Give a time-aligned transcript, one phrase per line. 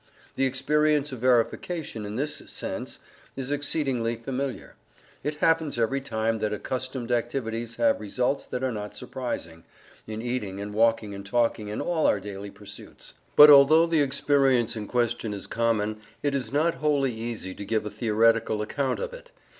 [0.33, 2.97] The experience of verification in this sense
[3.35, 4.73] is exceedingly familiar;
[5.23, 9.63] it happens every time that accustomed activities have results that are not surprising,
[10.07, 13.13] in eating and walking and talking and all our daily pursuits.
[13.35, 17.85] But although the experience in question is common, it is not wholly easy to give
[17.85, 19.29] a theoretical account of it.